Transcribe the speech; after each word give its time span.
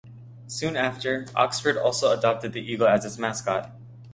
Soon 0.47 0.75
after, 0.75 1.27
Oxford 1.35 1.77
also 1.77 2.11
adopted 2.11 2.53
the 2.53 2.59
eagle 2.59 2.87
as 2.87 3.05
its 3.05 3.19
mascot. 3.19 3.71